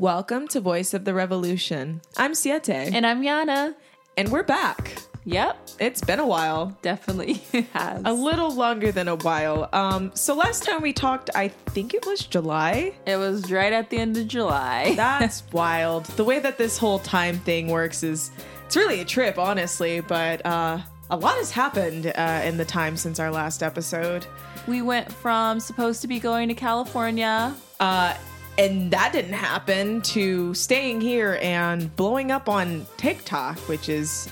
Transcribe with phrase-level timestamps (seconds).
[0.00, 2.00] Welcome to Voice of the Revolution.
[2.16, 3.74] I'm Siete, And I'm Yana.
[4.16, 4.94] and we're back.
[5.26, 6.74] Yep, It's been a while.
[6.80, 7.34] definitely
[7.74, 8.00] has.
[8.06, 9.68] A little longer than a while.
[9.74, 12.94] Um, so last time we talked, I think it was July.
[13.04, 14.94] it was right at the end of July.
[14.96, 16.06] That's wild.
[16.06, 18.30] The way that this whole time thing works is
[18.64, 20.78] it's really a trip, honestly, but uh
[21.10, 24.24] a lot has happened uh, in the time since our last episode.
[24.66, 27.52] we went from supposed to be going to California.
[27.80, 28.14] Uh,
[28.60, 34.28] and that didn't happen to staying here and blowing up on TikTok, which is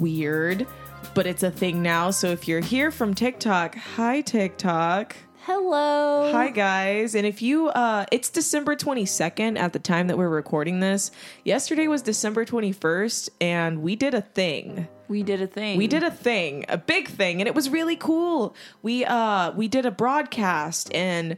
[0.00, 0.66] weird,
[1.14, 2.10] but it's a thing now.
[2.10, 5.14] So if you're here from TikTok, hi TikTok.
[5.42, 6.32] Hello.
[6.32, 7.14] Hi guys.
[7.14, 11.12] And if you uh it's December 22nd at the time that we're recording this.
[11.44, 14.88] Yesterday was December 21st and we did a thing.
[15.06, 15.78] We did a thing.
[15.78, 18.56] We did a thing, a big thing, and it was really cool.
[18.82, 21.36] We uh we did a broadcast and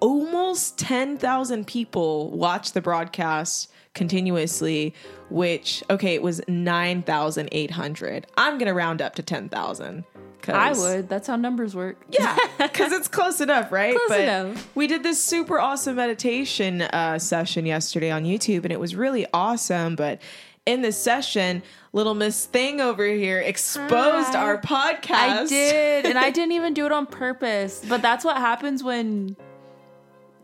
[0.00, 4.94] almost 10,000 people watched the broadcast continuously,
[5.30, 8.26] which okay, it was 9,800.
[8.36, 10.04] I'm going to round up to 10,000.
[10.46, 11.08] I would.
[11.08, 12.02] That's how numbers work.
[12.10, 13.94] Yeah, because it's close enough, right?
[14.06, 14.70] Close enough.
[14.74, 19.26] We did this super awesome meditation uh, session yesterday on YouTube, and it was really
[19.34, 19.96] awesome.
[19.96, 20.22] But
[20.64, 21.62] in this session,
[21.92, 24.38] little Miss Thing over here exposed Hi.
[24.38, 25.10] our podcast.
[25.10, 27.84] I did, and I didn't even do it on purpose.
[27.86, 29.36] But that's what happens when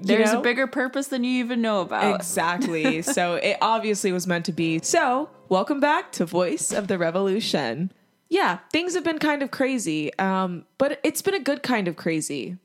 [0.00, 0.40] there's know?
[0.40, 2.14] a bigger purpose than you even know about.
[2.14, 3.02] Exactly.
[3.02, 4.80] so it obviously was meant to be.
[4.82, 7.92] So, welcome back to Voice of the Revolution.
[8.28, 11.96] Yeah, things have been kind of crazy, um, but it's been a good kind of
[11.96, 12.56] crazy,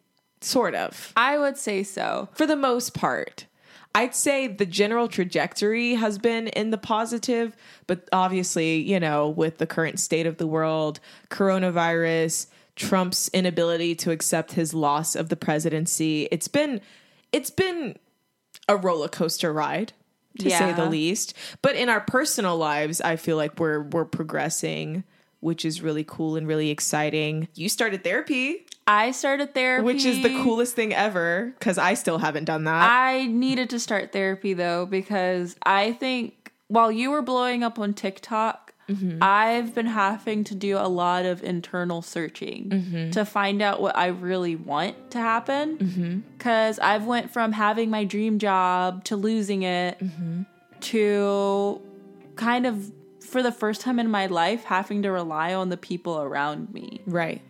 [0.41, 1.13] sort of.
[1.16, 2.30] I would say so.
[2.33, 3.45] for the most part.
[3.95, 7.55] I'd say the general trajectory has been in the positive,
[7.88, 14.11] but obviously, you know, with the current state of the world, coronavirus, Trump's inability to
[14.11, 16.81] accept his loss of the presidency, it's been
[17.31, 17.97] it's been
[18.67, 19.94] a roller coaster ride
[20.39, 21.33] to say the least.
[21.61, 25.03] But in our personal lives, I feel like we're we're progressing,
[25.39, 27.47] which is really cool and really exciting.
[27.56, 29.84] You started therapy, I started therapy.
[29.85, 32.89] which is the coolest thing ever cuz I still haven't done that.
[32.89, 37.94] I needed to start therapy though because I think while you were blowing up on
[37.94, 39.19] TikTok, Mm-hmm.
[39.22, 43.11] I've been having to do a lot of internal searching Mm-hmm.
[43.11, 45.77] to find out what I really want to happen.
[45.77, 46.19] Mm-hmm.
[46.38, 50.41] Because I've went from having my dream job to losing it Mm-hmm.
[50.81, 51.81] to
[52.35, 52.91] kind of
[53.22, 57.01] for the first time in my life having to rely on the people around me.
[57.06, 57.41] Right.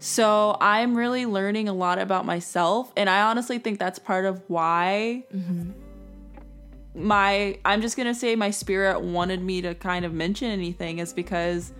[0.00, 4.42] So I'm really learning a lot about myself, and I honestly think that's part of
[4.48, 5.24] why
[6.94, 11.12] my I'm just gonna say my spirit wanted me to kind of mention anything is
[11.12, 11.72] because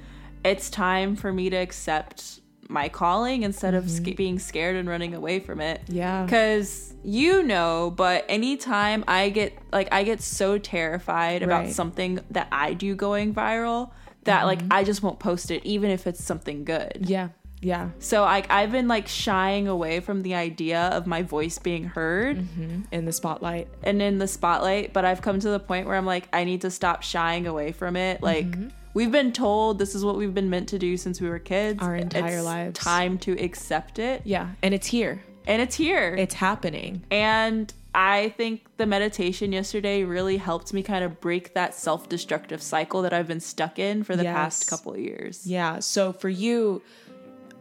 [0.45, 4.05] it's time for me to accept my calling instead of mm-hmm.
[4.05, 5.81] sca- being scared and running away from it.
[5.89, 6.25] Yeah.
[6.25, 11.73] Because you know, but anytime I get like I get so terrified about Right.
[11.73, 13.91] something that I do going viral
[14.25, 14.73] that like mm-hmm.
[14.73, 16.99] I just won't post it even if it's something good.
[17.01, 17.29] Yeah.
[17.61, 17.91] Yeah.
[17.99, 22.39] So like I've been like shying away from the idea of my voice being heard
[22.39, 22.83] mm-hmm.
[22.93, 23.69] In the spotlight.
[23.83, 26.61] and in the spotlight, but I've come to the point where I'm like I need
[26.63, 28.23] to stop shying away from it.
[28.23, 28.69] Like mm-hmm.
[28.95, 31.83] we've been told this is what we've been meant to do since we were kids.
[31.83, 32.79] Our entire It's lives.
[32.79, 34.23] Time to accept it.
[34.25, 34.51] Yeah.
[34.63, 35.23] And it's here.
[35.47, 36.15] And it's here.
[36.15, 37.03] It's happening.
[37.11, 43.03] and I think the meditation yesterday really helped me kind of break that self-destructive cycle
[43.03, 44.37] that I've been stuck in for the Yes.
[44.37, 45.45] past couple of years.
[45.47, 45.81] Yeah.
[45.81, 46.83] So for you,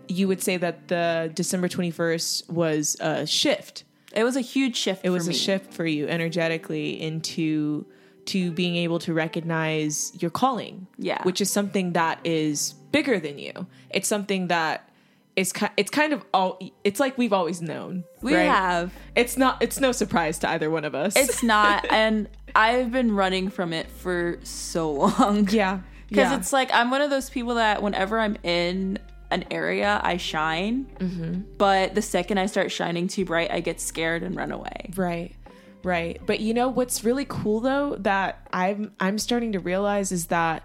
[0.07, 3.83] you would say that the December 21st was a shift.
[4.13, 7.85] It was a huge shift It was for a shift for you energetically into
[8.25, 10.87] to being able to recognize your calling.
[10.97, 11.21] Yeah.
[11.23, 13.67] Which is something that is bigger than you.
[13.89, 14.89] It's something that
[15.35, 18.03] is ki- it's kind of all it's like we've always known.
[18.21, 18.43] We right?
[18.43, 18.91] have.
[19.15, 21.15] It's not it's no surprise to either one of us.
[21.15, 25.49] It's not, and I've been running from it for so long.
[25.49, 25.79] yeah.
[26.09, 26.37] Because yeah.
[26.37, 28.97] it's like I'm one of those people that whenever I'm in
[29.31, 30.85] an area, I shine.
[30.99, 31.41] Mm-hmm.
[31.57, 34.91] But the second I start shining too bright, I get scared and run away.
[34.95, 35.35] Right.
[35.83, 36.19] Right.
[36.25, 40.63] But you know what's really cool though that I'm I'm starting to realize is that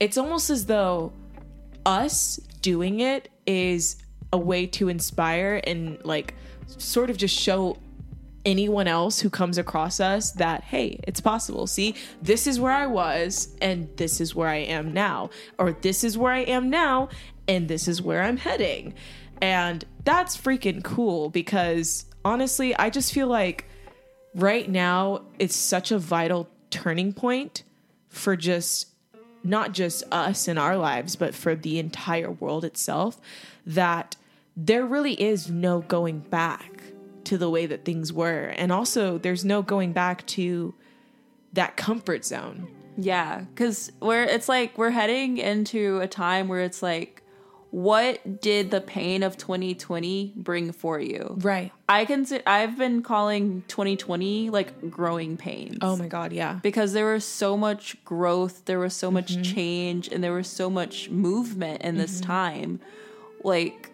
[0.00, 1.12] it's almost as though
[1.86, 3.96] us doing it is
[4.32, 6.34] a way to inspire and like
[6.66, 7.78] sort of just show
[8.44, 12.86] anyone else who comes across us that hey it's possible see this is where i
[12.86, 15.28] was and this is where i am now
[15.58, 17.08] or this is where i am now
[17.48, 18.94] and this is where i'm heading
[19.40, 23.64] and that's freaking cool because honestly i just feel like
[24.34, 27.64] right now it's such a vital turning point
[28.08, 28.88] for just
[29.44, 33.20] not just us in our lives, but for the entire world itself,
[33.66, 34.16] that
[34.56, 36.82] there really is no going back
[37.24, 38.52] to the way that things were.
[38.56, 40.74] And also, there's no going back to
[41.52, 42.68] that comfort zone.
[42.96, 47.17] Yeah, because we're it's like we're heading into a time where it's like,
[47.70, 51.36] what did the pain of 2020 bring for you?
[51.40, 51.70] Right.
[51.88, 52.26] I can.
[52.46, 55.78] I've been calling 2020 like growing pains.
[55.82, 56.60] Oh my god, yeah.
[56.62, 59.42] because there was so much growth, there was so much Mm-hmm.
[59.42, 62.30] change, and there was so much movement in this Mm-hmm.
[62.30, 62.80] time.
[63.44, 63.87] Like,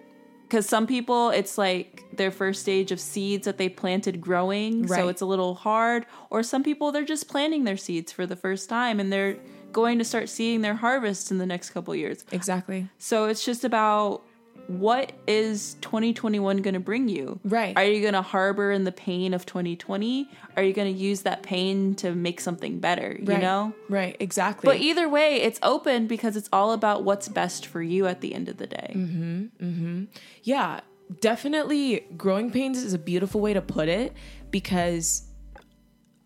[0.49, 5.01] because some people, it's like their first stage of seeds that they planted growing, Right.
[5.01, 6.07] so it's a little hard.
[6.31, 9.37] Or some people, they're just planting their seeds for the first time and they're
[9.73, 12.25] going to start seeing their harvest in the next couple years.
[12.31, 12.89] Exactly.
[12.99, 14.23] So it's just about
[14.67, 17.39] what is 2021 going to bring you?
[17.45, 17.77] Right.
[17.77, 20.31] Are you going to harbor in the pain of 2020?
[20.57, 23.17] Are you going to use that pain to make something better?
[23.21, 23.41] You Right.
[23.43, 23.75] know?
[23.89, 24.67] Right, exactly.
[24.67, 28.35] But either way, it's open because it's all about what's best for you at the
[28.35, 28.93] end of the day.
[28.97, 30.05] Mm-hmm.
[30.43, 30.81] yeah,
[31.21, 34.13] definitely growing pains is a beautiful way to put it
[34.51, 35.25] because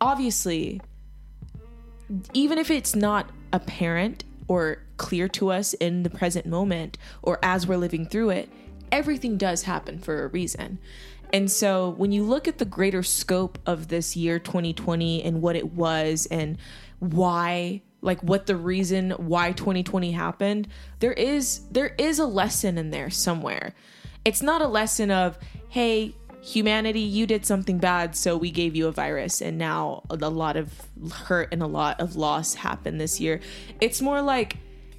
[0.01, 0.81] obviously
[2.33, 7.67] even if it's not apparent or clear to us in the present moment or as
[7.67, 8.51] we're living through it,
[8.93, 10.79] everything does happen for a reason.
[11.33, 15.57] And so when you look at the greater scope of this year 2020 and what
[15.57, 16.59] it was and
[16.99, 20.69] why like what the reason why 2020 happened,
[21.01, 23.75] there is there is a lesson in there somewhere.
[24.25, 28.87] It's not a lesson of, hey, humanity, you did something bad, so we gave you
[28.87, 30.71] a virus, and now a lot of
[31.13, 33.41] hurt and a lot of loss happened this year.
[33.81, 34.57] It's more like,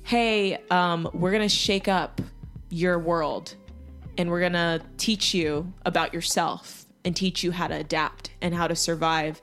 [0.10, 2.20] hey, um, we're gonna shake up
[2.72, 3.54] your world
[4.18, 8.68] and we're gonna teach you about yourself and teach you how to adapt and how
[8.68, 9.40] to survive.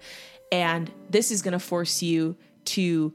[0.50, 2.34] And this is gonna force you
[2.64, 3.14] to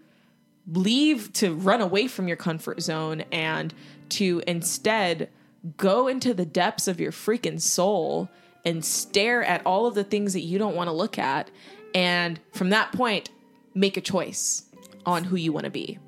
[0.65, 3.73] leave, to run away from your comfort zone and
[4.11, 5.29] to instead
[5.75, 8.29] go into the depths of your freaking soul
[8.63, 11.51] and stare at all of the things that you don't wanna look at.
[11.93, 13.29] And from that point,
[13.73, 14.63] make a choice
[15.05, 15.99] on who you wanna be.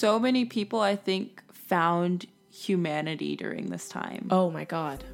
[0.00, 4.28] So many people, I think, found humanity during this time.
[4.30, 5.04] Oh my God.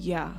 [0.00, 0.32] Yeah.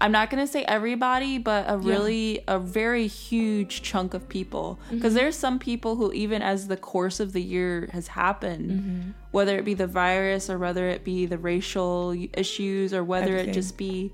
[0.00, 4.78] I'm not going to say everybody, but a really, a very huge chunk of people.
[4.84, 4.94] Mm-hmm.
[4.94, 9.10] Because there's some people who, even as the course of the year has happened, mm-hmm.
[9.32, 13.50] whether it be the virus or whether it be the racial issues or whether Everything.
[13.50, 14.12] it just be,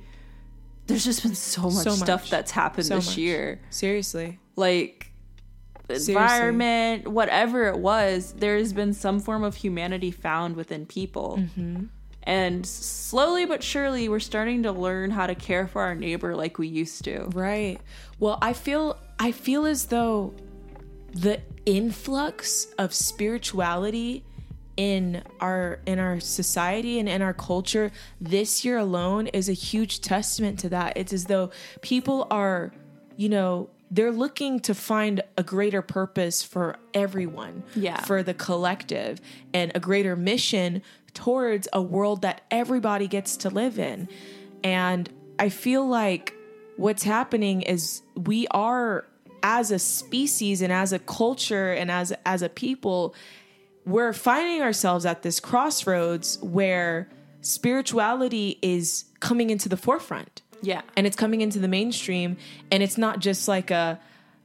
[0.87, 2.31] there's just been so much So stuff much.
[2.31, 3.19] that's happened So this much.
[3.19, 3.61] year.
[3.69, 4.39] Seriously.
[4.57, 5.04] Like,
[5.89, 6.15] Seriously.
[6.15, 11.39] environment, whatever it was, there's been some form of humanity found within people.
[11.39, 11.85] Mm-hmm.
[12.23, 16.59] And slowly but surely, we're starting to learn how to care for our neighbor like
[16.59, 17.29] we used to.
[17.35, 17.79] Right.
[18.19, 20.35] Well, I feel I feel as though
[21.13, 24.25] the influx of spirituality
[24.77, 30.01] in our in our society and in our culture this year alone is a huge
[30.01, 30.97] testament to that.
[30.97, 31.51] It's as though
[31.83, 32.73] people are,
[33.17, 38.01] you know, they're looking to find a greater purpose for everyone, Yeah.
[38.03, 39.21] for the collective,
[39.53, 40.83] and a greater mission
[41.15, 44.09] towards a world that everybody gets to live in.
[44.65, 45.09] And
[45.39, 46.35] I feel like
[46.77, 49.07] what's happening is we are
[49.45, 53.15] as a species and as a culture and as as a people
[53.85, 57.09] we're finding ourselves at this crossroads where
[57.43, 60.83] spirituality is coming into the forefront Yeah.
[60.97, 62.37] and it's coming into the mainstream
[62.71, 64.01] and it's not just like a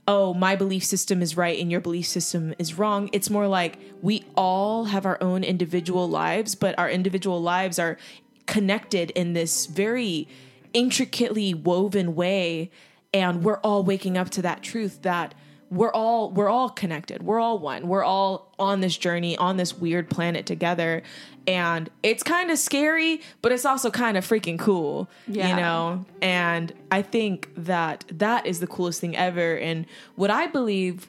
[0.07, 3.09] oh my belief system is right and your belief system is wrong.
[3.14, 7.97] It's more like we all have our own individual lives but our individual lives are
[8.45, 10.28] connected in this very
[10.73, 12.71] intricately woven way
[13.14, 15.33] and we're all waking up to that truth that
[15.71, 17.21] we're all we're all connected.
[17.23, 17.88] We're all one.
[17.88, 21.04] We're all on this journey on this weird planet together
[21.49, 25.49] and it's kind of scary but it's also kind of freaking cool Yeah.
[25.49, 30.45] you know and i think that that is the coolest thing ever and what i
[30.47, 31.07] believe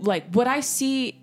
[0.00, 1.20] like what i see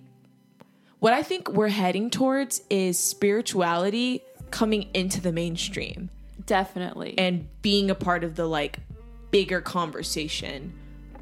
[1.00, 4.22] what i think we're heading towards is spirituality
[4.52, 6.10] coming into the mainstream
[6.46, 7.18] Definitely.
[7.18, 8.80] and being a part of the like
[9.32, 10.74] bigger conversation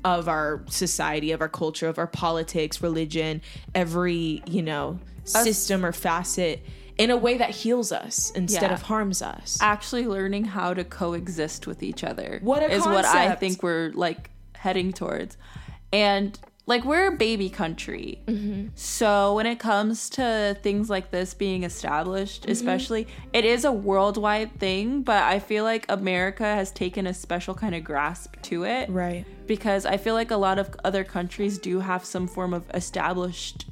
[0.06, 3.42] of our society, of our culture, of our politics, religion,
[3.76, 4.98] every, you know,
[5.30, 6.62] system or facet
[6.98, 8.74] in a way that heals us instead Yeah.
[8.74, 9.58] of harms us.
[9.62, 12.40] Actually learning how to coexist with each other.
[12.44, 15.38] What a is what I think we're like heading towards.
[15.94, 18.22] And like we're a baby country.
[18.28, 18.68] Mm-hmm.
[18.76, 22.52] So when it comes to things like this being established, Mm-hmm.
[22.52, 27.56] especially, it is a worldwide thing, but I feel like America has taken a special
[27.56, 28.90] kind of grasp to it.
[28.90, 29.26] Right.
[29.48, 33.66] because I feel like a lot of other countries do have some form of established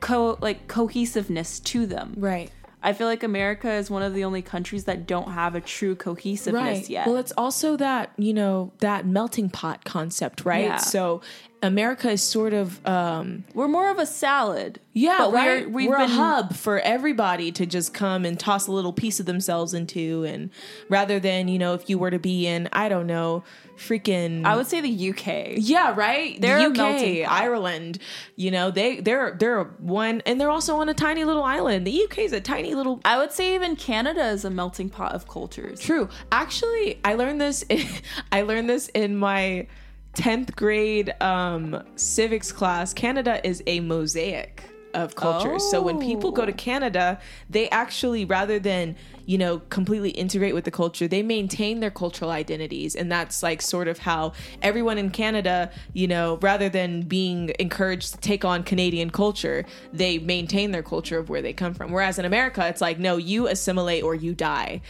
[0.00, 2.14] co like cohesiveness to them.
[2.16, 2.50] Right.
[2.82, 5.94] I feel like America is one of the only countries that don't have a true
[5.94, 7.06] cohesiveness right yet.
[7.06, 10.76] well it's also that you know that melting pot concept right Yeah.
[10.78, 11.20] so
[11.62, 14.80] America is sort of um We're more of a salad.
[14.92, 18.66] yeah, but we're, we've We're been a hub for everybody to just come and toss
[18.66, 20.50] a little piece of themselves into, and
[20.88, 23.44] rather than you know, if you were to be in, I don't know,
[23.76, 24.44] freaking.
[24.44, 25.54] I would say the UK.
[25.58, 26.40] yeah, right.
[26.40, 27.30] They're the UK.
[27.30, 27.98] Ireland.
[28.36, 31.86] You know, they they're they're one, and they're also on a tiny little island.
[31.86, 35.12] The UK is a tiny little I would say even Canada is a melting pot
[35.12, 35.80] of cultures.
[35.80, 36.08] True.
[36.32, 37.64] Actually, I learned this.
[38.32, 39.66] I learned this in my
[40.14, 42.92] tenth grade um, civics class.
[42.92, 45.62] Canada is a mosaic of cultures.
[45.70, 46.56] So when people go to Oh.
[46.56, 51.92] Canada, they actually rather than you know completely integrate with the culture, they maintain their
[51.92, 57.02] cultural identities, and that's like sort of how everyone in Canada, you know, rather than
[57.02, 61.72] being encouraged to take on Canadian culture, they maintain their culture of where they come
[61.72, 61.92] from.
[61.92, 64.80] Whereas in America, it's like no, you assimilate or you die.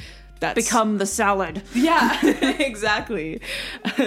[0.40, 1.62] That's Become the salad.
[1.74, 2.18] yeah,
[2.58, 3.42] exactly.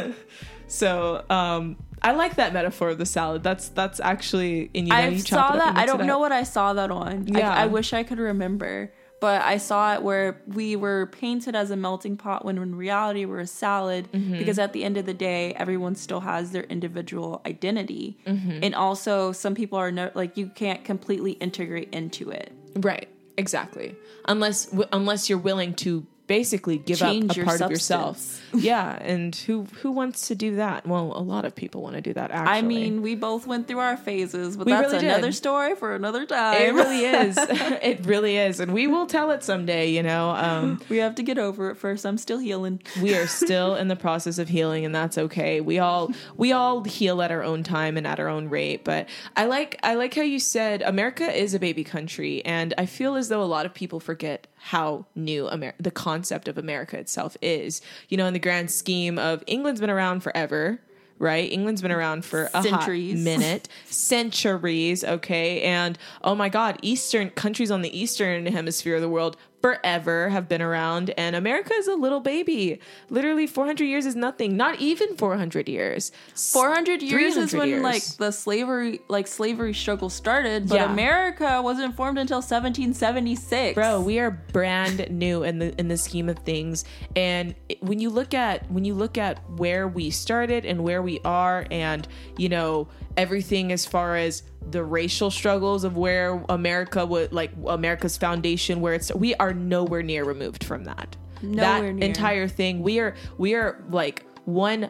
[0.73, 3.43] so, um, I like that metaphor of the salad.
[3.43, 4.93] That's that's actually in you.
[4.93, 5.77] I saw that.
[5.77, 7.27] I don't know what I saw that on.
[7.27, 7.49] Yeah.
[7.51, 8.91] I, I wish I could remember.
[9.21, 13.23] But I saw it where we were painted as a melting pot when in reality
[13.23, 14.37] we're a salad Mm-hmm.
[14.37, 18.17] because at the end of the day, everyone still has their individual identity.
[18.27, 18.59] Mm-hmm.
[18.63, 22.51] And also, some people are no, like, you can't completely integrate into it.
[22.75, 23.07] Right.
[23.37, 23.95] Exactly.
[24.27, 28.41] Unless w- unless you're willing to basically give Change up a part of yourself.
[28.53, 30.85] yeah, and who who wants to do that?
[30.87, 32.31] Well, a lot of people want to do that.
[32.31, 35.75] Actually, I mean, we both went through our phases, but We that's really another story
[35.75, 36.61] for another time.
[36.61, 37.37] it really is.
[37.39, 39.89] it really is, and we will tell it someday.
[39.89, 40.31] You know.
[40.31, 42.05] Um, we have to get over it first.
[42.05, 42.81] I'm still healing.
[43.01, 46.83] we are still in the process of healing and that's okay we all we all
[46.83, 50.13] heal at our own time and at our own rate but i like i like
[50.13, 53.65] how you said america is a baby country and i feel as though a lot
[53.65, 57.81] of people forget how new Amer- the concept of america itself is.
[58.09, 60.79] You know in the grand scheme of england's been around forever
[61.19, 61.49] right?
[61.51, 63.13] England's been around for a Centuries.
[63.13, 63.69] hot minute.
[63.85, 65.61] Centuries okay?
[65.61, 70.49] And oh my god eastern countries on the eastern hemisphere of the world forever have
[70.49, 72.79] been around and america is a little baby.
[73.09, 74.57] Literally 400 years is nothing.
[74.57, 76.11] Not even 400 years.
[76.35, 77.81] 400 years is when years.
[77.81, 80.91] like the slavery like slavery struggle started but Yeah.
[80.91, 86.27] america wasn't formed until 1776 bro we are brand new in the in the scheme
[86.27, 86.83] of things.
[87.15, 91.19] And when you look at when you look at where we started and where we
[91.23, 92.05] are and
[92.37, 98.17] you know everything as far as the racial struggles of where america would like america's
[98.17, 101.15] foundation where it's we are nowhere near removed from that.
[101.41, 102.07] Nowhere that near.
[102.07, 104.89] entire thing we are we are like one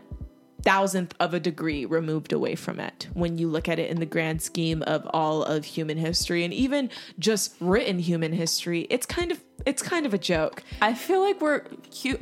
[0.64, 4.06] thousandth of a degree removed away from it when you look at it in the
[4.06, 6.90] grand scheme of all of human history and even
[7.20, 8.88] just written human history.
[8.90, 10.64] It's kind of it's kind of a joke.
[10.82, 11.62] I feel like we're
[11.92, 12.22] cute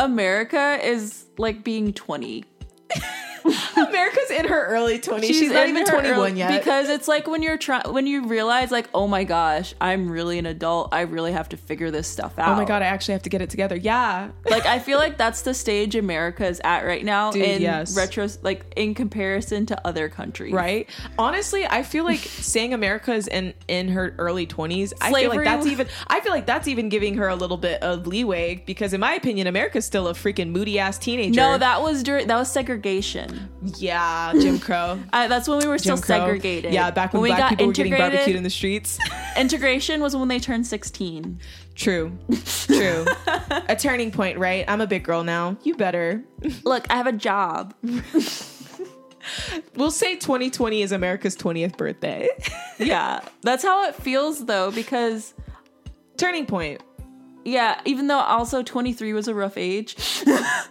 [0.00, 2.44] america is like being 20
[3.76, 6.58] america's in her early 20s she's, not even 21 early- yet.
[6.58, 10.38] because it's like when you're trying when you realize like oh my gosh i'm really
[10.38, 10.88] an adult.
[10.92, 13.30] I really have to figure this stuff out oh my god i actually have to
[13.30, 13.76] get it together.
[13.76, 14.30] Yeah.
[14.50, 17.96] Like I feel like that's the stage America is at right now Dude, in yes.
[17.96, 20.52] retro like in comparison to other countries.
[20.52, 20.88] right?
[21.18, 25.66] Honestly i feel like saying america's in in her early 20s i feel like that's
[25.66, 29.00] even i feel like that's even giving her a little bit of leeway because in
[29.00, 31.36] my opinion america's still a freaking moody ass teenager.
[31.40, 33.29] No, that was during that was segregation.
[33.76, 36.18] Yeah jim crow Uh, that's when we were still Crow.
[36.18, 36.72] segregated.
[36.72, 38.98] Yeah, back when, we black people were getting barbecued in the streets.
[39.36, 41.38] integration was when they turned 16.
[41.74, 42.16] True.
[42.66, 43.06] True.
[43.68, 44.64] a turning point, right?
[44.68, 45.56] I'm a big girl now.
[45.62, 46.22] You better.
[46.64, 47.74] Look, I have a job.
[49.76, 52.28] We'll say 2020 is America's 20th birthday.
[52.78, 55.34] Yeah, that's how it feels though because
[56.16, 56.82] turning point.
[57.44, 59.96] Yeah, even though also 23 was a rough age,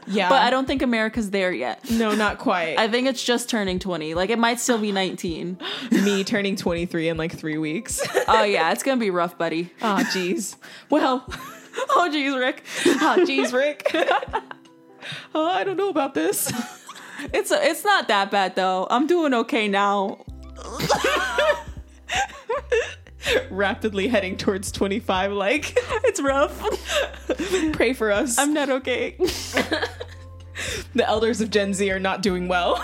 [0.08, 0.30] Yeah.
[0.30, 1.90] but I don't think America's there yet.
[1.90, 2.78] No, not quite.
[2.78, 4.14] I think it's just turning 20.
[4.14, 5.58] Like it might still be 19.
[5.92, 8.02] Me turning 23 in like three weeks.
[8.32, 9.72] Oh yeah, it's gonna be rough, buddy.
[9.82, 10.56] oh, jeez.
[10.92, 11.26] Well,
[11.92, 12.64] Oh jeez, Rick.
[12.86, 13.90] oh, jeez, Rick.
[15.34, 16.52] oh, I don't know about this.
[17.34, 18.86] It's it's not that bad though.
[18.90, 20.24] I'm doing okay now.
[23.50, 25.32] Rapidly heading towards 25.
[25.34, 25.74] Like,
[26.06, 26.58] It's rough.
[27.74, 28.38] pray for us.
[28.38, 29.16] I'm not okay.
[30.96, 32.84] the elders of Gen Z are not doing well.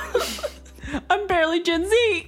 [1.09, 2.27] I'm barely Gen Z.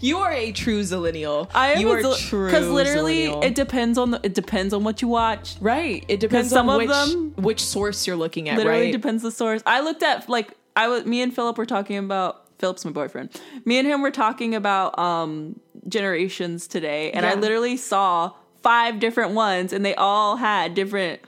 [0.00, 1.48] You are a true zillennial.
[1.54, 3.44] I am you a are zil- true literally zillennial.
[3.44, 5.56] it depends on the it depends on what you watch.
[5.60, 6.04] right.
[6.08, 8.56] It depends some on of which them- which source you're looking at.
[8.56, 8.92] Literally right.
[8.92, 9.62] depends the source.
[9.66, 13.30] I looked at like I was me and Philip were talking about Philip's my boyfriend.
[13.64, 18.32] Me and him were talking about um generations today and I literally saw
[18.62, 21.20] five different ones and they all had different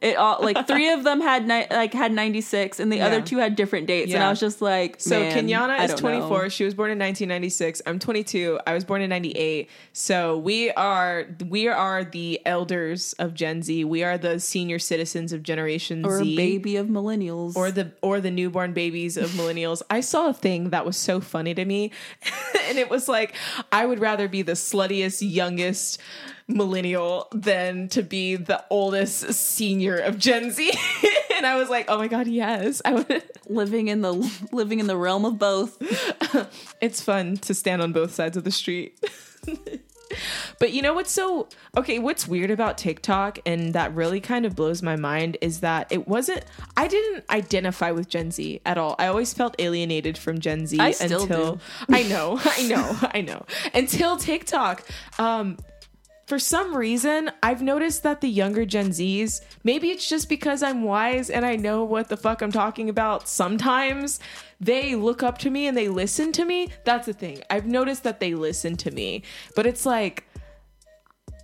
[0.00, 3.06] It all like three of them had ni- like had 96 and the Yeah.
[3.06, 6.42] other two had different dates and I was just like So Kenyana is 24.
[6.44, 6.48] know.
[6.48, 7.82] She was born in 1996.
[7.84, 8.58] I'm 22.
[8.66, 9.68] I was born in 98.
[9.92, 13.84] So we are we are the elders of Gen Z.
[13.84, 16.34] We are the senior citizens of Generation Z, or Z.
[16.36, 19.82] baby of millennials or the or the newborn babies of millennials.
[19.90, 21.90] I saw a thing that was so funny to me,
[22.68, 23.34] and it was like
[23.70, 26.00] I would rather be the sluttiest youngest
[26.50, 30.72] millennial than to be the oldest senior of Gen Z.
[31.36, 33.22] and I was like, oh my god, yes, I would.
[33.50, 34.12] living in the
[34.52, 35.76] living in the realm of both.
[36.80, 38.98] It's fun to stand on both sides of the street.
[40.58, 41.98] But you know what's so okay?
[41.98, 46.08] What's weird about TikTok and that really kind of blows my mind is that it
[46.08, 46.44] wasn't.
[46.76, 48.96] I didn't identify with Gen Z at all.
[48.98, 51.60] I always felt alienated from Gen Z until do.
[51.90, 53.44] I know, I know, I know.
[53.74, 54.86] Until TikTok,
[55.18, 55.58] um,
[56.30, 60.84] for some reason, I've noticed that the younger Gen Zs, maybe it's just because I'm
[60.84, 64.20] wise and I know what the fuck I'm talking about sometimes,
[64.60, 66.68] they look up to me and they listen to me.
[66.84, 67.42] That's the thing.
[67.50, 69.24] I've noticed that they listen to me.
[69.56, 70.24] But it's like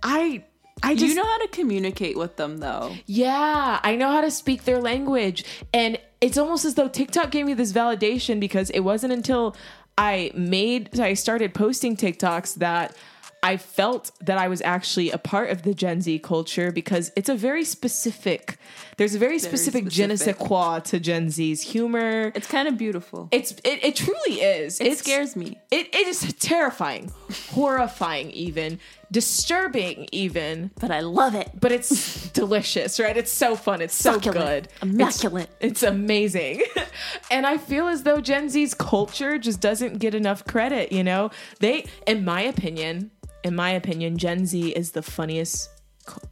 [0.03, 0.45] I
[0.81, 2.95] I just you know how to communicate with them though.
[3.07, 5.43] yeah, I know how to speak their language.
[5.73, 9.53] And it's almost as though TikTok gave me this validation because it wasn't until
[9.97, 12.95] I made, I started posting TikToks that
[13.43, 17.29] I felt that I was actually a part of the Gen Z culture because it's
[17.29, 18.57] a very specific,
[18.97, 22.31] there's a very, specific, je ne sais quoi to Gen Z's humor.
[22.35, 23.29] It's kind of beautiful.
[23.31, 24.81] It's, it, it truly is.
[24.81, 25.57] It It's- scares me.
[25.71, 27.11] It, it is terrifying,
[27.51, 28.79] horrifying, even
[29.11, 31.49] disturbing, even But I love it.
[31.57, 33.15] but it's delicious, right?
[33.15, 33.81] It's so fun.
[33.81, 34.67] It's so Succulent.
[34.81, 34.89] good.
[34.89, 35.49] Immaculate.
[35.61, 36.63] It's, it's amazing.
[37.31, 41.29] and I feel as though Gen Z's culture just doesn't get enough credit, you know?
[41.59, 43.11] They in my opinion,
[43.47, 45.69] in my opinion, Gen Z is the funniest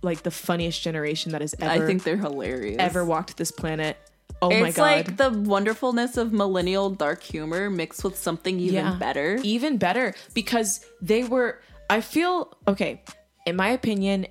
[0.01, 2.77] like the funniest generation that has ever I think they're hilarious.
[2.79, 3.97] ever walked this planet.
[4.41, 4.67] Oh my god.
[4.67, 9.39] it's like the wonderfulness of millennial dark humor mixed with something even better.
[9.43, 13.01] Even better because they were I feel okay,
[13.45, 14.27] in my opinion,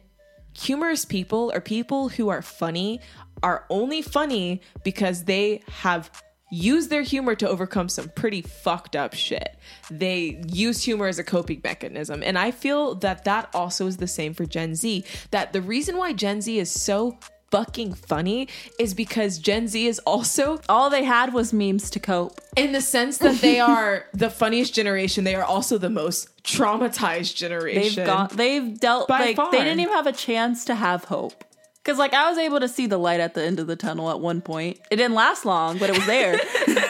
[0.56, 3.00] humorous people or people who are funny
[3.42, 6.10] are only funny because they have
[6.54, 9.56] used their humor to overcome some pretty fucked up shit.
[9.90, 12.22] They use humor as a coping mechanism.
[12.24, 15.04] And I feel that that also is the same for Gen Z.
[15.30, 17.18] That the reason why Gen Z is so
[17.50, 18.48] fucking funny
[18.80, 22.40] is because Gen Z is also All they had was memes to cope.
[22.56, 27.18] in the sense that they are the funniest generation, they are also the most traumatized
[27.18, 28.06] They've generation.
[28.06, 29.52] got they've dealt By like far.
[29.52, 31.44] they didn't even have a chance to have hope.
[31.84, 34.10] Cause like I was able to see the light at the end of the tunnel
[34.10, 34.80] at one point.
[34.90, 36.38] It didn't last long, but it was there.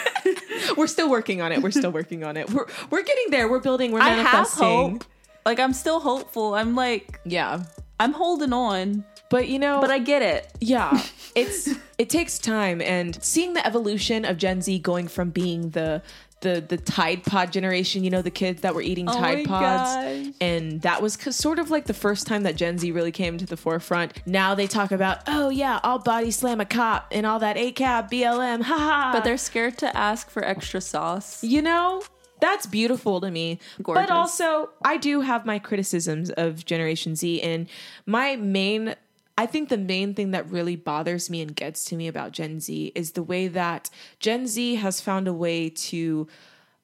[0.76, 1.62] we're still working on it.
[1.62, 2.50] We're still working on it.
[2.50, 3.48] We're we're getting there.
[3.48, 3.92] We're building.
[3.92, 4.64] We're I have manifesting.
[4.66, 5.04] hope.
[5.44, 6.54] Like I'm still hopeful.
[6.54, 7.64] I'm like Yeah,
[8.00, 10.48] I'm holding on, but you know, but I get it.
[10.61, 11.02] yeah,
[11.35, 16.02] it's it takes time, and seeing the evolution of Gen Z going from being the
[16.44, 19.44] the the Tide Pod generation, you know, the kids that were eating oh Tide my
[19.46, 19.94] Pods,
[20.28, 20.35] gosh.
[20.40, 23.46] and that was sort of like the first time that Gen Z really came to
[23.46, 24.24] the forefront.
[24.26, 28.11] Now they talk about, oh yeah, I'll body slam a cop and all that ACAB,
[28.11, 29.12] BLM, haha.
[29.12, 31.42] But they're scared to ask for extra sauce.
[31.42, 32.02] you know
[32.40, 34.07] that's beautiful to me Gorgeous.
[34.07, 37.68] but also i do have my criticisms of generation z and
[38.07, 38.94] my main
[39.36, 42.60] i think the main thing that really bothers me and gets to me about gen
[42.60, 46.26] z is the way that gen z has found a way to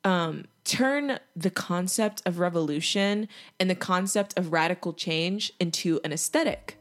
[0.03, 6.79] um, turn the concept of revolution and the concept of radical change into an aesthetic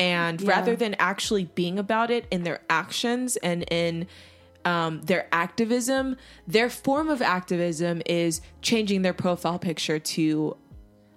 [0.00, 0.50] and Yeah.
[0.50, 4.06] rather than actually being about it in their actions and in
[4.64, 10.56] um, their activism, their form of activism is changing their profile picture to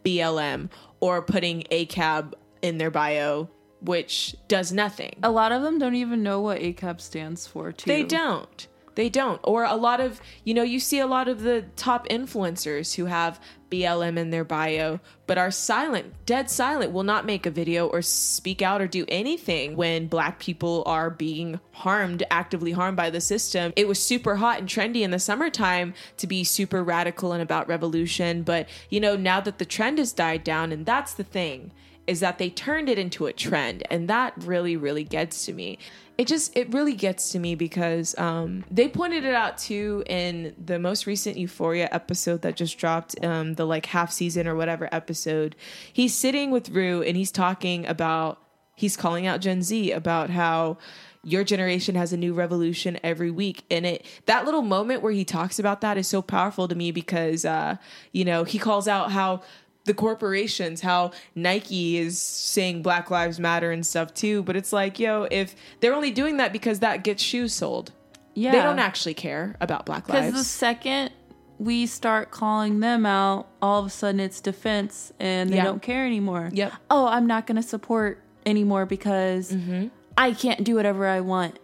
[0.04, 3.50] BLM or putting ACAB in their bio,
[3.82, 5.16] which does nothing.
[5.24, 7.72] A lot of them don't even know what ACAB stands for.
[7.72, 7.88] Too.
[7.88, 8.68] They don't.
[8.96, 9.40] They don't.
[9.44, 13.06] Or a lot of, you know, you see a lot of the top influencers who
[13.06, 13.40] have
[13.70, 18.02] BLM in their bio, but are silent, dead silent, will not make a video or
[18.02, 23.22] speak out or do anything when black people are being harmed, actively harmed by the
[23.22, 23.72] system.
[23.78, 27.70] It was super hot and trendy in the summertime to be super radical and about
[27.70, 28.44] revolution.
[28.44, 31.72] But, you know, now that the trend has died down, and that's the thing
[32.08, 35.78] is that they turned it into a trend and that really really gets to me.
[36.18, 40.56] It just it really gets to me because um, they pointed it out too in
[40.64, 44.90] the most recent euphoria episode that just dropped um, the like half season or whatever
[44.92, 45.56] episode.
[45.92, 48.40] He's sitting with rue and he's talking about
[48.76, 50.78] he's calling out gen z about how
[51.24, 53.64] your generation has a new revolution every week.
[53.70, 56.92] And it that little moment where he talks about that is so powerful to me
[56.92, 57.78] because uh
[58.12, 59.42] you know he calls out how
[59.86, 64.44] the corporations, how Nike is saying Black Lives Matter and stuff too.
[64.44, 67.92] But it's like, yo, if they're only doing that because that gets shoes sold,
[68.36, 68.52] Yeah.
[68.52, 70.28] they don't actually care about Black Lives.
[70.28, 71.12] Because the second
[71.58, 75.64] we start calling them out, all of a sudden it's defense and they Yeah.
[75.66, 76.50] don't care anymore.
[76.54, 76.74] Yep.
[76.90, 79.88] Oh, I'm not going to support anymore because mm-hmm.
[80.18, 81.60] I can't do whatever I want.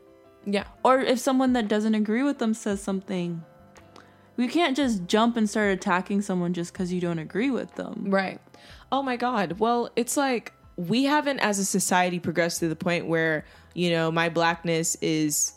[0.45, 0.65] yeah.
[0.83, 3.43] Or if someone that doesn't agree with them says something,
[4.37, 8.05] we can't just jump and start attacking someone just because you don't agree with them.
[8.07, 8.39] Right.
[8.91, 9.59] Oh my God.
[9.59, 14.11] Well, it's like we haven't, as a society, progressed to the point where, you know,
[14.11, 15.53] my blackness is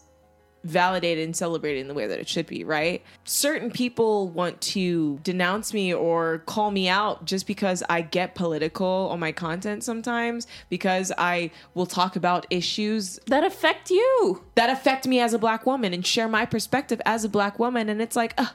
[0.63, 3.03] validated and celebrated in the way that it should be, right?
[3.25, 9.09] Certain people want to denounce me or call me out just because I get political
[9.11, 14.45] on my content sometimes, because I will talk about issues That affect you.
[14.55, 17.89] that affect me as a black woman and share my perspective as a black woman.
[17.89, 18.55] And it's like, oh,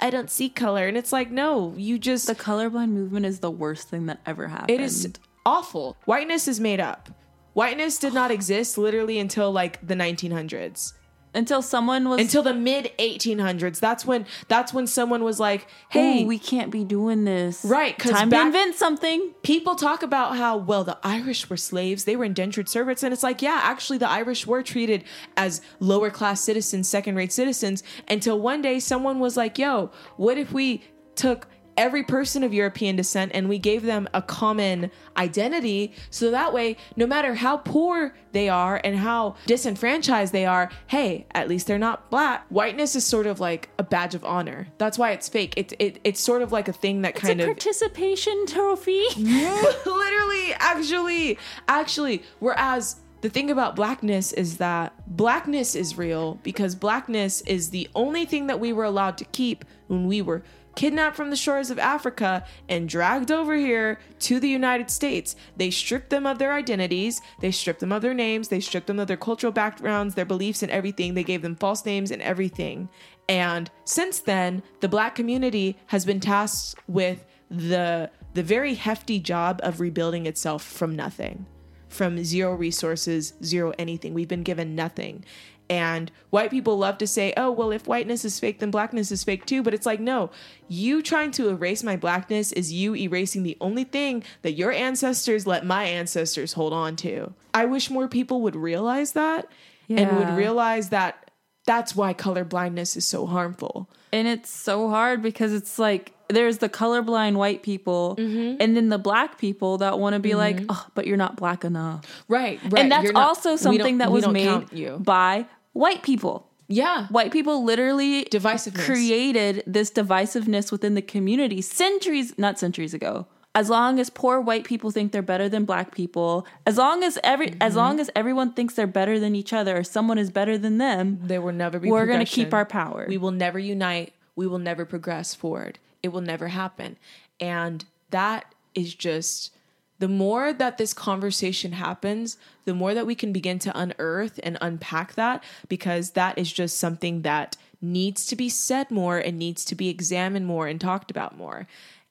[0.00, 0.86] I don't see color.
[0.86, 4.48] And it's like, no, you just The colorblind movement is the worst thing that ever
[4.48, 4.70] happened.
[4.70, 5.10] it is
[5.46, 5.96] awful.
[6.04, 7.08] Whiteness is made up.
[7.54, 10.92] Whiteness did not exist literally until like the 1900s.
[11.36, 13.78] Until someone was Until the mid 1800s.
[13.78, 17.64] That's when that's when someone was like, hey, "Hey, we can't be doing this.
[17.64, 19.34] Right, 'cause time back- to invent something.
[19.42, 23.22] people talk about how well the Irish were slaves, they were indentured servants, and it's
[23.22, 25.04] like, yeah, actually, the Irish were treated
[25.36, 30.38] as lower class citizens, second rate citizens, until one day someone was like, yo, what
[30.38, 30.82] if we
[31.14, 31.46] took
[31.76, 35.92] every person of European descent and we gave them a common identity.
[36.10, 41.26] So that way no matter how poor they are and how disenfranchised they are hey
[41.32, 42.46] at least they're not black.
[42.48, 44.68] Whiteness is sort of like a badge of honor.
[44.78, 45.54] That's why it's fake.
[45.56, 49.04] It, it it's sort of like a thing that It's kind a of participation trophy.
[49.16, 57.40] literally actually actually whereas the thing about blackness is that blackness is real because blackness
[57.42, 60.42] is the only thing that we were allowed to keep when we were
[60.76, 65.34] kidnapped from the shores of Africa and dragged over here to the United States.
[65.56, 69.00] They stripped them of their identities, they stripped them of their names, they stripped them
[69.00, 71.14] of their cultural backgrounds, their beliefs, and everything.
[71.14, 72.88] They gave them false names and everything.
[73.28, 79.60] And since then, the black community has been tasked with the the very hefty job
[79.62, 81.46] of rebuilding itself from nothing
[81.88, 85.24] from zero resources zero anything we've been given nothing
[85.68, 89.24] and white people love to say oh well if whiteness is fake then blackness is
[89.24, 89.62] fake too.
[89.62, 90.30] But it's like no
[90.68, 95.46] you trying to erase my blackness is you erasing the only thing that your ancestors
[95.46, 97.32] let my ancestors hold on to.
[97.54, 99.48] I wish more people would realize that
[99.88, 101.30] and would realize that
[101.66, 103.88] that's why color blindness is so harmful.
[104.12, 108.56] And it's so hard because it's like there's the colorblind white people Mm-hmm.
[108.60, 111.64] and then the black people that want to be like, oh, but you're not black
[111.64, 112.04] enough.
[112.28, 112.82] right right.
[112.82, 114.98] and that's not- also something that was made you.
[114.98, 115.46] by
[115.76, 116.36] white people.
[116.68, 118.84] yeah White people literally Divisiveness.
[118.84, 123.26] created this divisiveness within the community centuries, not centuries ago.
[123.54, 127.18] As long as poor white people think they're better than black people, as long as
[127.24, 127.76] every as Mm-hmm.
[127.82, 131.18] long as everyone thinks they're better than each other or someone is better than them,
[131.32, 131.88] There will never be.
[131.90, 133.06] we're going to keep our power.
[133.08, 134.12] We will never unite.
[134.40, 135.78] We will never progress forward.
[136.02, 136.98] It will never happen.
[137.40, 138.42] And that
[138.74, 139.55] is just
[139.98, 144.58] the more that this conversation happens, the more that we can begin to unearth and
[144.60, 149.64] unpack that because that is just something that needs to be said more and needs
[149.64, 151.66] to be examined more and talked about more.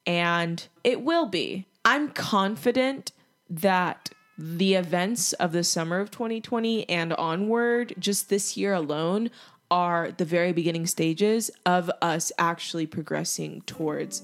[0.06, 1.66] And it will be.
[1.84, 3.12] I'm confident
[3.50, 9.30] that the events of the summer of 2020 and onward, just this year alone,
[9.72, 14.24] are the very beginning stages of us actually progressing towards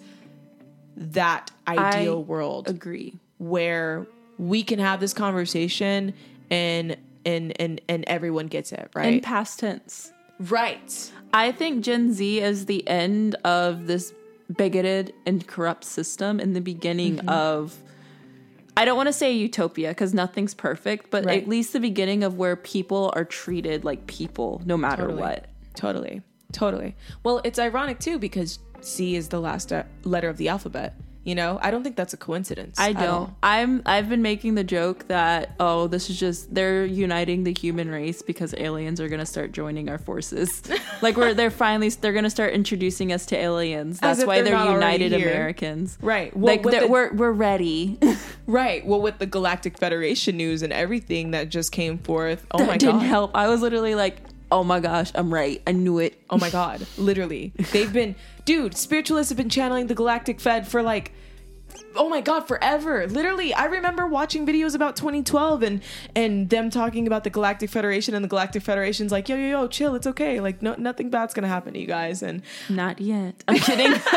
[0.95, 3.15] that ideal I world agree.
[3.41, 4.05] Where
[4.37, 6.13] we can have this conversation
[6.51, 10.11] and and and and everyone gets it, right In past tense.
[10.39, 11.11] right.
[11.33, 14.13] I think Gen Z is the end of this
[14.55, 17.29] bigoted and corrupt system and the beginning Mm-hmm.
[17.29, 17.77] of
[18.77, 21.41] I don't want to say utopia because nothing's perfect, but Right.
[21.43, 25.21] at least the beginning of where people are treated like people no matter Totally.
[25.21, 25.45] what.
[25.75, 26.21] Totally.
[26.51, 26.95] Totally.
[27.23, 30.95] Well, it's ironic too because C is the last uh, letter of the alphabet.
[31.23, 32.79] You know, I don't think that's a coincidence.
[32.79, 33.31] I don't.
[33.43, 37.91] I'm I've been making the joke that oh, this is just they're uniting the human
[37.91, 40.63] race because aliens are gonna start joining our forces.
[41.03, 43.99] like we're they're finally they're gonna start introducing us to aliens.
[43.99, 45.13] That's why they're they're, United.
[45.13, 45.97] Americans.
[46.01, 46.35] Right.
[46.35, 47.99] Well, Like the- we're we're ready.
[48.47, 48.85] Right.
[48.85, 52.45] Well, with the Galactic Federation news and everything that just came forth.
[52.51, 53.05] Oh that my didn't god.
[53.05, 53.31] help.
[53.35, 54.17] I was literally like,
[54.51, 55.61] oh my gosh, I'm right.
[55.65, 56.21] I knew it.
[56.29, 56.85] Oh my god.
[56.97, 57.53] Literally.
[57.71, 61.13] They've been dude, spiritualists have been channeling the Galactic Fed for like
[61.95, 63.07] oh my god, forever.
[63.07, 65.81] Literally, I remember watching videos about 2012 and
[66.15, 69.67] and them talking about the Galactic Federation and the Galactic Federation's like, "Yo yo yo,
[69.67, 70.39] chill, it's okay.
[70.39, 73.43] Like no nothing bad's going to happen to you guys." And Not yet.
[73.47, 73.93] I'm kidding.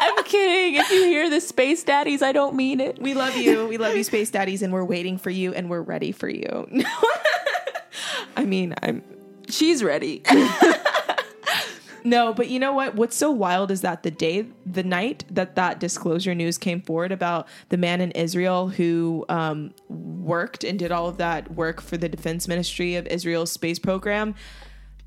[0.00, 0.80] I'm kidding.
[0.80, 3.00] If you hear the space daddies, I don't mean it.
[3.00, 3.66] We love you.
[3.66, 6.68] We love you, Space Daddies, and we're waiting for you and we're ready for you.
[8.36, 9.02] I mean, I'm
[9.48, 10.22] She's ready.
[12.04, 12.94] no, but you know what?
[12.94, 17.12] What's so wild is that the day, the night that that disclosure news came forward
[17.12, 21.96] about the man in Israel who um, worked and did all of that work for
[21.96, 24.34] the Defense Ministry of Israel's space program,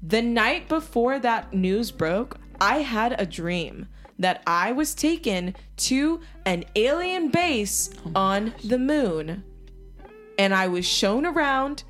[0.01, 6.21] the night before that news broke, I had a dream that I was taken to
[6.45, 9.43] an alien base on the moon.
[10.37, 11.83] And I was shown around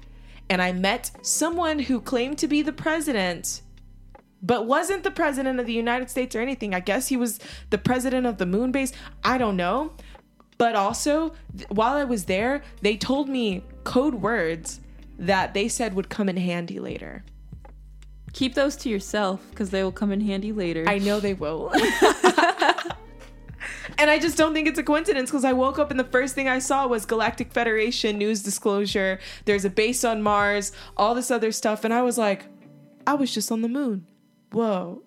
[0.51, 3.61] and I met someone who claimed to be the president
[4.43, 6.73] but wasn't the president of the United States or anything.
[6.73, 8.91] I guess he was the president of the moon base.
[9.23, 9.93] I don't know.
[10.57, 14.79] But also, th- while I was there, they told me code words
[15.19, 17.23] that they said would come in handy later.
[18.33, 20.85] Keep those to yourself because they will come in handy later.
[20.87, 21.71] I know they will.
[23.97, 26.35] and I just don't think it's a coincidence because I woke up and the first
[26.35, 29.19] thing I saw was Galactic Federation news disclosure.
[29.45, 31.83] There's a base on Mars, all this other stuff.
[31.83, 32.45] And I was like,
[33.07, 34.05] I was just on the moon.
[34.51, 35.01] Whoa.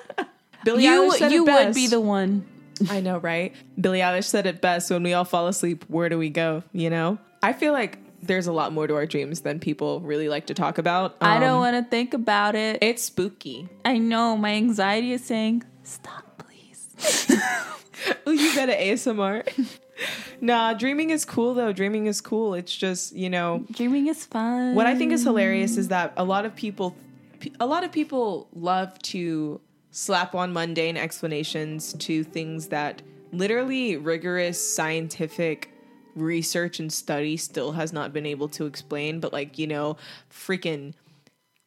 [0.64, 2.46] Billie you Eilish said you it would be the one.
[2.90, 3.54] I know, right?
[3.80, 6.62] Billie Eilish said it best when we all fall asleep, where do we go?
[6.72, 7.18] You know?
[7.42, 10.54] I feel like there's a lot more to our dreams than people really like to
[10.54, 11.16] talk about.
[11.20, 12.78] I don't Um, want to think about it.
[12.82, 13.68] It's spooky.
[13.84, 17.28] I know my anxiety is saying, "Stop, please."
[18.26, 19.68] Oh, you got an ASMR.
[20.40, 21.72] nah, dreaming is cool though.
[21.72, 22.54] Dreaming is cool.
[22.54, 24.74] It's just, you know, Dreaming is fun.
[24.74, 26.94] what I think is hilarious is that a lot of people
[27.60, 34.58] a lot of people love to slap on mundane explanations to things that literally rigorous
[34.74, 35.70] scientific
[36.14, 39.96] research and study still has not been able to explain but like you know
[40.30, 40.94] freaking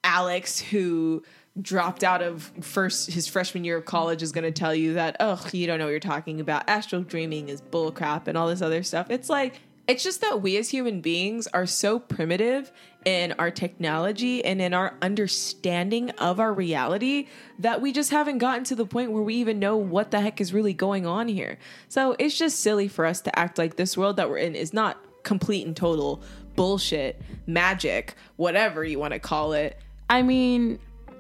[0.03, 1.21] Alex who
[1.61, 5.17] dropped out of first his freshman year of college is going to tell you that
[5.19, 6.67] oh you don't know what you're talking about.
[6.67, 9.09] Astral dreaming is bullcrap and all this other stuff.
[9.09, 12.71] It's like it's just that we as human beings are so primitive
[13.05, 18.63] in our technology and in our understanding of our reality that we just haven't gotten
[18.65, 21.57] to the point where we even know what the heck is really going on here.
[21.87, 24.73] So it's just silly for us to act like this world that we're in is
[24.73, 26.21] not complete and total
[26.55, 29.75] bullshit magic whatever you want to call it.
[30.07, 30.77] I mean,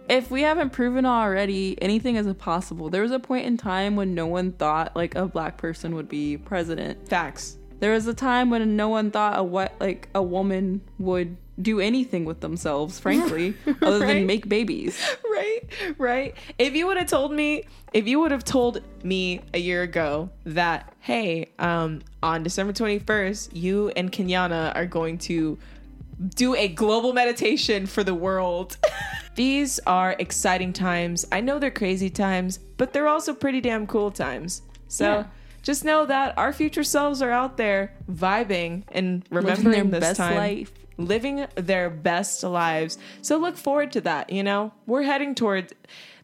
[0.09, 2.89] if we haven't proven already, anything is possible.
[2.89, 6.09] There was a point in time when no one thought like a black person would
[6.09, 7.07] be president.
[7.07, 11.37] facts There was a time when no one thought a what like a woman would
[11.61, 14.07] do anything with themselves, frankly, other Right.
[14.07, 14.97] than make babies.
[15.29, 15.59] right
[15.97, 19.83] right if you would have told me if you would have told me a year
[19.83, 25.57] ago that hey um on december 21st you and kenyana are going to
[26.35, 28.77] do a global meditation for the world
[29.43, 34.11] these are exciting times i know they're crazy times but they're also pretty damn cool
[34.11, 35.23] times so Yeah.
[35.69, 40.35] just know that our future selves are out there vibing and remembering this best time
[40.37, 40.71] life.
[40.97, 42.97] living their best lives.
[43.21, 44.29] So look forward to that.
[44.37, 45.65] You know, we're heading toward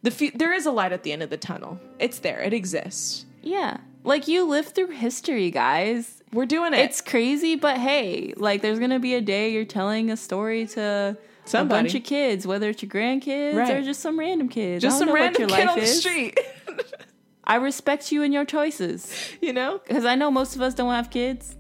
[0.04, 0.12] the.
[0.12, 1.80] Fu- there is a light at the end of the tunnel.
[2.00, 2.40] It's there.
[2.42, 3.26] It exists.
[3.42, 3.78] Yeah.
[4.04, 6.22] Like you live through history, guys.
[6.34, 6.80] We're doing it.
[6.80, 11.18] It's crazy, but hey, like there's gonna be a day you're telling a story to
[11.54, 14.82] a bunch of kids, whether it's your grandkids or just some random kids.
[14.82, 16.00] just some don't know what random your kid life on the is.
[16.00, 16.40] street.
[17.44, 19.80] I respect you and your choices you know.
[19.88, 21.56] because I know most of us don't have kids.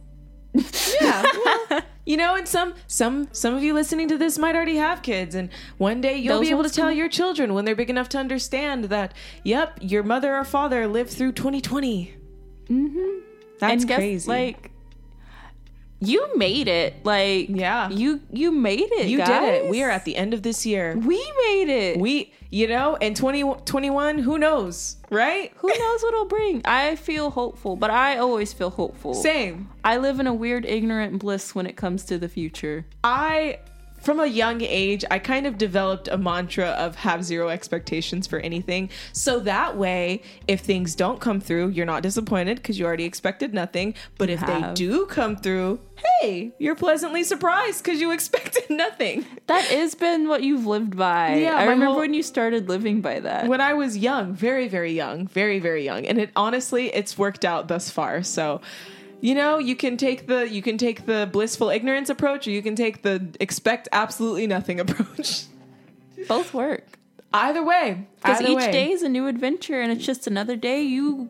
[1.01, 1.23] Yeah.
[1.69, 5.01] well, you know, and some some some of you listening to this might already have
[5.01, 7.75] kids, and one day you'll Those be able to tell can- your children when they're
[7.75, 12.13] big enough to understand that, yep, your mother or father lived through 2020.
[12.67, 13.19] Mm-hmm.
[13.59, 14.29] That's guess, crazy.
[14.29, 14.71] Like
[16.05, 17.03] you made it.
[17.05, 17.89] Like Yeah.
[17.89, 19.07] you you made it.
[19.07, 19.69] you did it.
[19.69, 20.95] We are at the end of this year.
[20.97, 21.99] We made it.
[21.99, 25.51] We, you know, in 2021, who knows, right?
[25.57, 26.61] Who knows what it'll bring?
[26.65, 29.13] I feel hopeful, but I always feel hopeful.
[29.13, 29.69] Same.
[29.83, 32.85] I live in a weird ignorant bliss when it comes to the future.
[33.03, 33.59] I,
[33.99, 38.37] from a young age, I kind of developed a mantra of have zero expectations for
[38.39, 38.89] anything.
[39.13, 43.53] So that way, if things don't come through, you're not disappointed because you already expected
[43.53, 43.95] nothing.
[44.17, 45.79] But if they do come through,
[46.21, 49.25] hey, you're pleasantly surprised because you expected nothing.
[49.47, 51.37] That has been what you've lived by.
[51.37, 53.47] Yeah, I remember whole- when you started living by that.
[53.47, 56.05] When I was young, very, very young, very, very young.
[56.05, 58.21] And it honestly, it's worked out thus far.
[58.21, 58.61] So,
[59.25, 62.61] you know, you can take the you can take the blissful ignorance approach or you
[62.61, 65.45] can take the expect absolutely nothing approach.
[66.27, 66.99] Both work.
[67.33, 68.05] Either way.
[68.17, 68.71] Because each way.
[68.71, 71.27] day is a new adventure and it's just another day you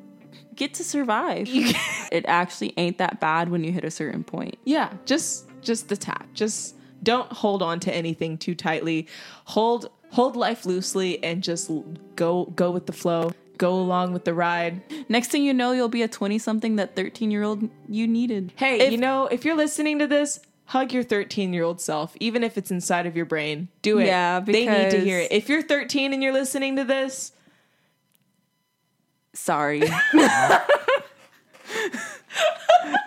[0.55, 1.47] get to survive.
[2.11, 4.57] it actually ain't that bad when you hit a certain point.
[4.65, 6.27] Yeah, just just the tap.
[6.33, 9.07] Just don't hold on to anything too tightly.
[9.45, 11.71] Hold hold life loosely and just
[12.17, 13.31] go go with the flow.
[13.57, 14.81] Go along with the ride.
[15.09, 18.53] Next thing you know, you'll be a 20 something that 13 year old you needed.
[18.55, 22.15] Hey, If- you know, if you're listening to this, hug your 13 year old self,
[22.19, 23.67] even if it's inside of your brain.
[23.81, 24.07] Do it.
[24.07, 25.31] Yeah, they need to hear it.
[25.31, 27.31] If you're 13 and you're listening to this,
[29.33, 29.83] sorry.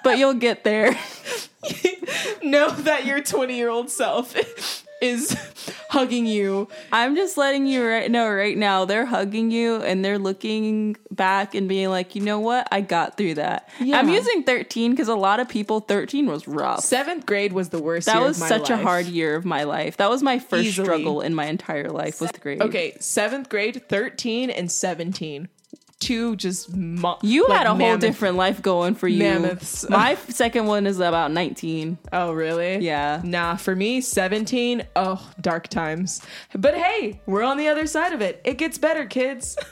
[0.04, 0.96] but you'll get there.
[2.42, 4.34] know that your 20 year old self
[5.02, 5.36] is
[5.88, 6.68] hugging you.
[6.92, 11.54] I'm just letting you right know right now they're hugging you and they're looking back
[11.54, 12.68] and being like, you know what?
[12.70, 13.68] I got through that.
[13.80, 13.98] Yeah.
[13.98, 16.80] I'm using 13 because a lot of people 13 was rough.
[16.80, 18.06] Seventh grade was the worst.
[18.06, 19.96] That year was of my such a hard year of my life.
[19.96, 20.86] That was my first Easily.
[20.86, 22.62] struggle in my entire life with grade.
[22.62, 25.48] Okay, seventh grade, 13 and 17.
[26.00, 29.18] Two just mo- You like had a whole different life going for you.
[29.18, 29.84] Mammoths.
[29.90, 31.98] My second one is about 19.
[32.12, 32.78] Oh, really?
[32.78, 33.20] Yeah.
[33.24, 36.22] Nah, for me, 17, oh, dark times.
[36.54, 38.40] But hey, we're on the other side of it.
[38.44, 39.56] It gets better, kids.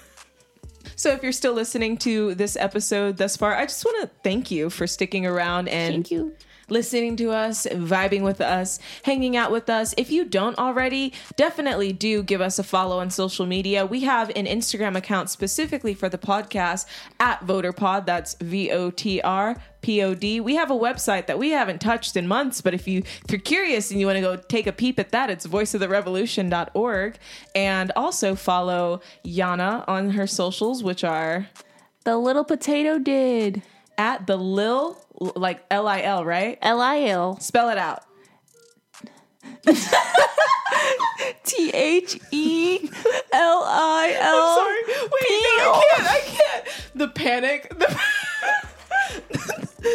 [0.99, 4.51] So if you're still listening to this episode thus far, I just want to thank
[4.51, 6.35] you for sticking around and Thank you.
[6.69, 9.95] Listening to us, vibing with us, hanging out with us.
[9.97, 13.87] If you don't already, definitely do give us a follow on social media.
[13.87, 16.87] We have an Instagram account specifically for the podcast
[17.21, 18.05] at votrpod.
[18.07, 20.41] That's V O T R P O D.
[20.41, 23.41] We have a website that we haven't touched in months, but if you if you're
[23.41, 27.17] curious and you want to go take a peep at that, it's voiceoftherevolution.org.
[27.55, 31.47] And also follow Yana on her socials, which are
[32.03, 33.63] The little potato did.
[33.99, 36.59] at the Lil like L I L, right?
[36.63, 38.03] L I L Spell it out.
[41.45, 42.89] T H E
[43.33, 44.57] L I L.
[44.57, 44.83] Sorry.
[45.03, 46.09] Wait, no, I can't.
[46.09, 46.65] I can't.
[46.95, 47.69] The panic.
[47.77, 47.87] The,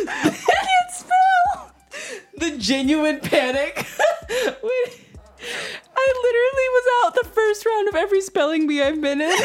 [0.10, 1.72] I can't spell.
[2.38, 3.76] the genuine panic.
[4.30, 5.00] Wait.
[5.96, 9.38] I literally was out the first round of every spelling bee I've been in.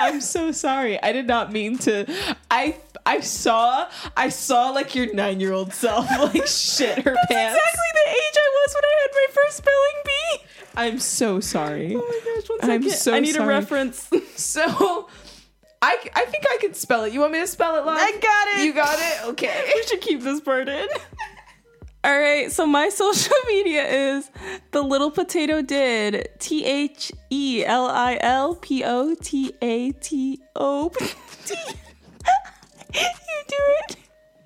[0.00, 1.02] I'm so sorry.
[1.02, 2.06] I did not mean to.
[2.50, 7.56] I I saw I saw like your nine year old self like shit her pants.
[7.56, 10.46] exactly the age I was when I had my first spelling bee.
[10.76, 11.94] I'm so sorry.
[11.96, 12.98] Oh my gosh, one I'm second.
[12.98, 13.44] so I need sorry.
[13.44, 14.10] a reference.
[14.36, 15.08] So.
[15.82, 17.12] I, I think I can spell it.
[17.12, 17.98] You want me to spell it live?
[18.00, 18.64] I got it.
[18.64, 19.28] You got it?
[19.30, 19.72] Okay.
[19.74, 20.88] we should keep this part in.
[22.02, 24.30] All right, so my social media is
[24.72, 30.40] the little potato did T H E L I L P O T A T
[30.56, 30.90] O.
[32.96, 33.96] You do it.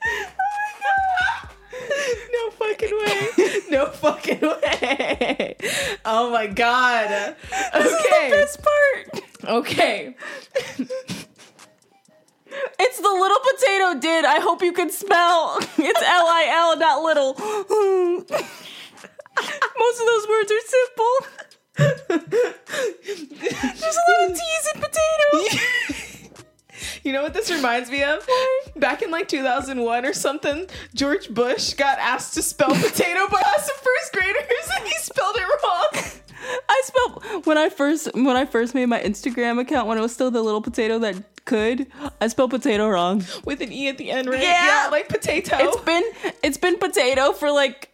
[0.05, 1.49] Oh my god.
[2.33, 3.21] No fucking way.
[3.71, 5.57] No fucking way.
[6.05, 7.37] Oh my god.
[7.75, 8.31] Okay.
[8.31, 9.23] This part.
[9.45, 10.17] Okay.
[12.81, 14.25] It's the little potato did.
[14.25, 15.59] I hope you can spell.
[15.79, 17.35] It's L I L, not little.
[19.79, 21.15] Most of those words are simple.
[23.81, 26.07] There's a little T's in potato.
[27.03, 28.27] You know what this reminds me of?
[28.77, 33.71] Back in like 2001 or something, George Bush got asked to spell potato by us
[33.83, 36.05] first graders and he spelled it wrong.
[36.69, 40.13] I spelled when I first when I first made my Instagram account when it was
[40.13, 41.87] still the little potato that could.
[42.21, 43.25] I spelled potato wrong.
[43.45, 44.41] With an E at the end, right?
[44.41, 44.89] Yeah.
[44.91, 45.57] like potato.
[45.59, 46.05] It's been
[46.43, 47.91] it's been potato for like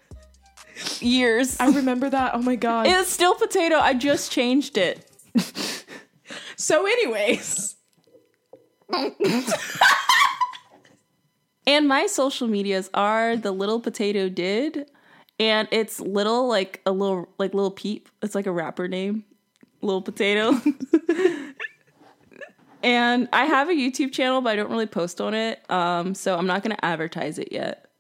[1.01, 1.59] years.
[1.61, 2.35] I remember that.
[2.35, 2.87] Oh my god.
[2.87, 3.77] It's still potato.
[3.77, 5.11] I just changed it.
[6.57, 7.76] so, anyways.
[11.67, 14.89] And my social medias are the little potato did,
[15.41, 18.09] and it's little like a little like little peep.
[18.23, 19.25] It's like a rapper name,
[19.83, 20.53] little potato.
[22.85, 26.39] and I have a YouTube channel, but I don't really post on it, um, so
[26.39, 27.91] I'm not gonna advertise it yet.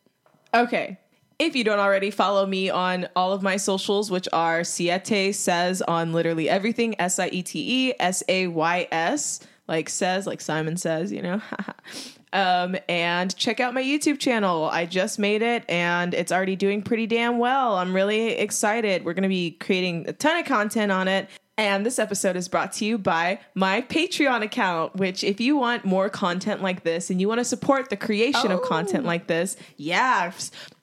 [0.54, 0.98] Okay.
[1.40, 5.82] If you don't already follow me on all of my socials, which are Siete Says
[5.82, 10.40] on literally everything S I E T E S A Y S, like says, like
[10.40, 11.40] Simon says, you know.
[12.32, 14.64] um, and check out my YouTube channel.
[14.64, 17.76] I just made it and it's already doing pretty damn well.
[17.76, 19.04] I'm really excited.
[19.04, 21.28] We're going to be creating a ton of content on it.
[21.58, 25.86] And this episode is brought to you by my Patreon account, which, if you want
[25.86, 29.56] more content like this and you want to support the creation of content like this,
[29.78, 30.32] yeah,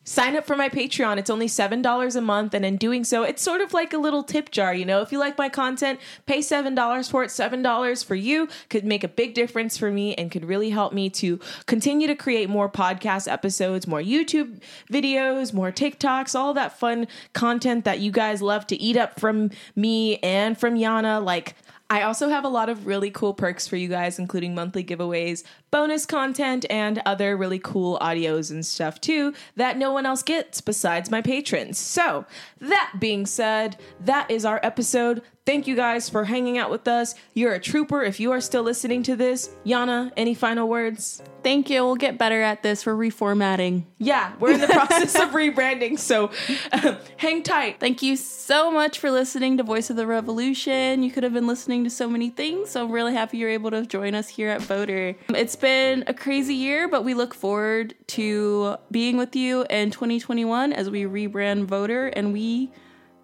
[0.03, 1.17] sign up for my Patreon.
[1.17, 2.53] It's only $7 a month.
[2.53, 4.73] And in doing so, it's sort of like a little tip jar.
[4.73, 7.27] You know, if you like my content, pay $7 for it.
[7.27, 11.09] $7 for you could make a big difference for me and could really help me
[11.11, 14.59] to continue to create more podcast episodes, more YouTube
[14.91, 19.51] videos, more TikToks, all that fun content that you guys love to eat up from
[19.75, 21.23] me and from Yana.
[21.23, 21.55] Like,
[21.89, 25.43] I also have a lot of really cool perks for you guys, including monthly giveaways,
[25.73, 30.61] bonus content and other really cool audios and stuff too that no one else gets
[30.61, 31.79] besides my patrons.
[31.79, 32.25] So,
[32.59, 35.23] that being said, that is our episode.
[35.45, 37.15] Thank you guys for hanging out with us.
[37.33, 39.49] You're a trooper if you are still listening to this.
[39.65, 41.21] Yana, any final words?
[41.43, 41.83] Thank you.
[41.83, 42.85] We'll get better at this.
[42.85, 43.83] We're reformatting.
[43.97, 46.31] Yeah, we're in the process of rebranding, so
[46.71, 47.81] uh, hang tight.
[47.81, 51.03] Thank you so much for listening to Voice of the Revolution.
[51.03, 53.71] You could have been listening to so many things, so I'm really happy you're able
[53.71, 55.17] to join us here at VOTR.
[55.29, 60.73] It's been a crazy year, but we look forward to being with you in 2021
[60.73, 62.69] as we rebrand VOTR and we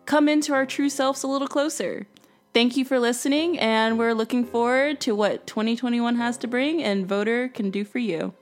[0.06, 2.08] come into our true selves a little closer.
[2.54, 7.06] Thank you for listening, and we're looking forward to what 2021 has to bring and
[7.06, 8.34] VOTR can do for you.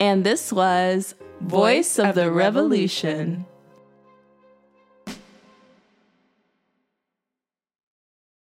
[0.00, 3.44] And this was Voice, of, the, Revolution.